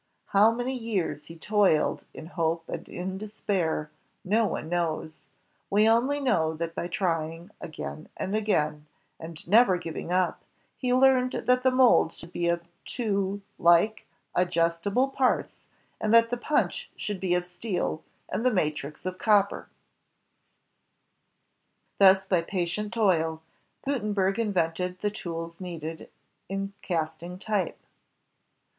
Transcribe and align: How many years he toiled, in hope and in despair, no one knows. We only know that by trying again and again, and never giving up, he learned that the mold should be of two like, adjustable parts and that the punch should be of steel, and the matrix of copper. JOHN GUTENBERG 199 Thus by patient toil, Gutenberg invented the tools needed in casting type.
How 0.29 0.49
many 0.49 0.73
years 0.75 1.27
he 1.27 1.37
toiled, 1.37 2.05
in 2.11 2.25
hope 2.25 2.67
and 2.67 2.89
in 2.89 3.19
despair, 3.19 3.91
no 4.25 4.47
one 4.47 4.67
knows. 4.67 5.25
We 5.69 5.87
only 5.87 6.19
know 6.19 6.55
that 6.55 6.73
by 6.73 6.87
trying 6.87 7.51
again 7.61 8.09
and 8.17 8.35
again, 8.35 8.87
and 9.19 9.47
never 9.47 9.77
giving 9.77 10.11
up, 10.11 10.43
he 10.75 10.91
learned 10.91 11.33
that 11.45 11.61
the 11.61 11.69
mold 11.69 12.13
should 12.15 12.31
be 12.31 12.47
of 12.47 12.65
two 12.83 13.43
like, 13.59 14.07
adjustable 14.33 15.07
parts 15.09 15.59
and 15.99 16.11
that 16.15 16.31
the 16.31 16.35
punch 16.37 16.89
should 16.95 17.19
be 17.19 17.35
of 17.35 17.45
steel, 17.45 18.03
and 18.27 18.43
the 18.43 18.49
matrix 18.51 19.05
of 19.05 19.19
copper. 19.19 19.69
JOHN 22.01 22.07
GUTENBERG 22.07 22.31
199 22.31 22.41
Thus 22.41 22.41
by 22.41 22.41
patient 22.41 22.91
toil, 22.93 23.43
Gutenberg 23.85 24.39
invented 24.39 25.01
the 25.01 25.11
tools 25.11 25.61
needed 25.61 26.09
in 26.49 26.73
casting 26.81 27.37
type. 27.37 27.77